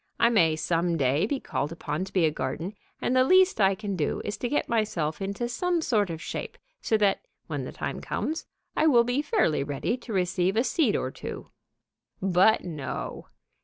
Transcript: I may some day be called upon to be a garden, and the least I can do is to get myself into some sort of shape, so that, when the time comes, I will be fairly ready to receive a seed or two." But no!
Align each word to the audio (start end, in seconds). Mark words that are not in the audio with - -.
I 0.19 0.29
may 0.31 0.55
some 0.55 0.97
day 0.97 1.27
be 1.27 1.39
called 1.39 1.71
upon 1.71 2.05
to 2.05 2.11
be 2.11 2.25
a 2.25 2.31
garden, 2.31 2.73
and 3.03 3.15
the 3.15 3.23
least 3.23 3.61
I 3.61 3.75
can 3.75 3.95
do 3.95 4.19
is 4.25 4.35
to 4.37 4.49
get 4.49 4.67
myself 4.67 5.21
into 5.21 5.47
some 5.47 5.79
sort 5.79 6.09
of 6.09 6.19
shape, 6.19 6.57
so 6.81 6.97
that, 6.97 7.19
when 7.45 7.65
the 7.65 7.71
time 7.71 8.01
comes, 8.01 8.47
I 8.75 8.87
will 8.87 9.03
be 9.03 9.21
fairly 9.21 9.63
ready 9.63 9.97
to 9.97 10.11
receive 10.11 10.57
a 10.57 10.63
seed 10.63 10.95
or 10.95 11.11
two." 11.11 11.51
But 12.19 12.63
no! 12.63 13.27